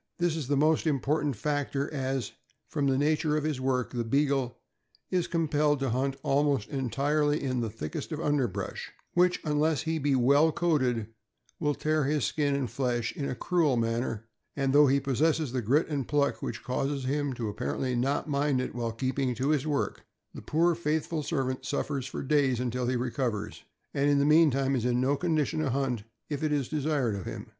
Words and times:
This 0.17 0.35
is 0.35 0.49
a 0.49 0.55
most 0.55 0.87
important 0.87 1.35
factor, 1.35 1.87
as, 1.93 2.31
from 2.67 2.87
the 2.87 2.97
nature 2.97 3.37
of 3.37 3.43
his 3.43 3.61
work, 3.61 3.91
the 3.93 4.03
Beagle 4.03 4.57
is 5.11 5.27
compelled 5.27 5.79
to 5.81 5.91
hunt 5.91 6.15
almost 6.23 6.69
entirely 6.69 7.39
in 7.43 7.61
the 7.61 7.69
thickest 7.69 8.11
of 8.11 8.19
underbrush, 8.19 8.91
which, 9.13 9.39
unless 9.43 9.83
he 9.83 9.99
be 9.99 10.15
well 10.15 10.51
coated, 10.51 11.05
will 11.59 11.75
tear 11.75 12.05
his 12.05 12.25
skin 12.25 12.55
and 12.55 12.71
flesh 12.71 13.11
in 13.15 13.29
a 13.29 13.35
cruel 13.35 13.77
manner; 13.77 14.25
and 14.55 14.73
though 14.73 14.87
he 14.87 14.99
possess 14.99 15.37
the 15.51 15.61
grit 15.61 15.87
and 15.87 16.07
pluck 16.07 16.41
which 16.41 16.63
causes 16.63 17.03
him 17.05 17.31
to 17.33 17.53
appar 17.53 17.77
ently 17.77 17.95
not 17.95 18.27
mind 18.27 18.59
it 18.59 18.73
while 18.73 18.91
keeping 18.91 19.35
to 19.35 19.49
his 19.49 19.67
work, 19.67 20.03
the 20.33 20.41
poor 20.41 20.73
faithful 20.73 21.21
servant 21.21 21.63
suffers 21.63 22.07
for 22.07 22.23
days 22.23 22.59
until 22.59 22.87
he 22.87 22.95
recovers, 22.95 23.65
and 23.93 24.09
in 24.09 24.17
the 24.17 24.25
meantime 24.25 24.75
is 24.75 24.83
in 24.83 24.99
no 24.99 25.15
condition 25.15 25.59
to 25.59 25.69
hunt 25.69 26.05
if 26.27 26.41
it 26.41 26.49
be 26.49 26.63
desired 26.67 27.13
of 27.13 27.25
him. 27.25 27.45